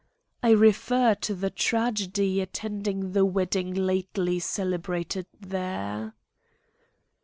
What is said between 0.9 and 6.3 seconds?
to the tragedy attending the wedding lately celebrated there.